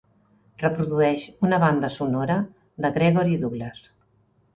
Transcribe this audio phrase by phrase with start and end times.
[0.61, 2.37] Reprodueix una banda sonora
[2.87, 3.85] de Gregory Douglass.